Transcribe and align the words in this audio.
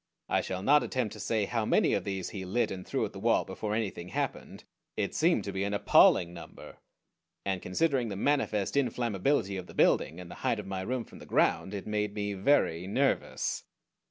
I 0.27 0.41
shall 0.41 0.63
not 0.63 0.81
attempt 0.81 1.13
to 1.13 1.19
say 1.19 1.45
how 1.45 1.63
many 1.63 1.93
of 1.93 2.05
these 2.05 2.31
he 2.31 2.43
lit 2.43 2.71
and 2.71 2.83
threw 2.87 3.05
at 3.05 3.13
the 3.13 3.19
wall 3.19 3.45
before 3.45 3.75
anything 3.75 4.07
happened. 4.07 4.63
It 4.97 5.13
seemed 5.13 5.43
to 5.43 5.51
be 5.51 5.63
an 5.63 5.75
appalling 5.75 6.33
number, 6.33 6.77
and 7.45 7.61
considering 7.61 8.09
the 8.09 8.15
manifest 8.15 8.75
inflammability 8.75 9.57
of 9.59 9.67
the 9.67 9.75
building, 9.75 10.19
and 10.19 10.31
the 10.31 10.41
height 10.41 10.59
of 10.59 10.65
my 10.65 10.81
room 10.81 11.03
from 11.05 11.19
the 11.19 11.27
ground, 11.27 11.75
it 11.75 11.85
made 11.85 12.15
me 12.15 12.33
very 12.33 12.87
nervous. 12.87 13.63